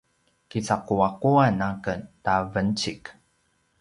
kicaquaquan 0.49 1.57
aken 1.69 1.99
ta 2.23 2.35
vencik 2.53 3.03